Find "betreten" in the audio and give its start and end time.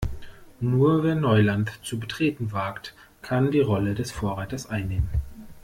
1.99-2.51